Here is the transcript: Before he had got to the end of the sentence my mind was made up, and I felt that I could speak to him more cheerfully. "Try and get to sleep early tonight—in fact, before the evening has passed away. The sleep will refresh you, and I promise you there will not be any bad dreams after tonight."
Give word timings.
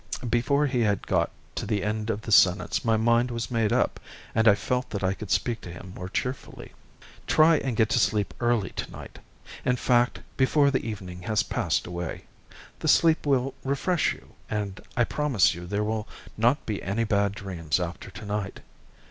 Before 0.27 0.65
he 0.65 0.79
had 0.79 1.05
got 1.05 1.29
to 1.53 1.67
the 1.67 1.83
end 1.83 2.09
of 2.09 2.23
the 2.23 2.31
sentence 2.31 2.83
my 2.83 2.97
mind 2.97 3.29
was 3.29 3.51
made 3.51 3.71
up, 3.71 3.99
and 4.33 4.47
I 4.47 4.55
felt 4.55 4.89
that 4.89 5.03
I 5.03 5.13
could 5.13 5.29
speak 5.29 5.61
to 5.61 5.71
him 5.71 5.93
more 5.95 6.09
cheerfully. 6.09 6.71
"Try 7.27 7.57
and 7.57 7.77
get 7.77 7.87
to 7.89 7.99
sleep 7.99 8.33
early 8.39 8.71
tonight—in 8.71 9.75
fact, 9.75 10.21
before 10.37 10.71
the 10.71 10.83
evening 10.83 11.21
has 11.21 11.43
passed 11.43 11.85
away. 11.85 12.23
The 12.79 12.87
sleep 12.87 13.27
will 13.27 13.53
refresh 13.63 14.11
you, 14.11 14.33
and 14.49 14.81
I 14.97 15.03
promise 15.03 15.53
you 15.53 15.67
there 15.67 15.83
will 15.83 16.07
not 16.35 16.65
be 16.65 16.81
any 16.81 17.03
bad 17.03 17.35
dreams 17.35 17.79
after 17.79 18.09
tonight." 18.09 18.61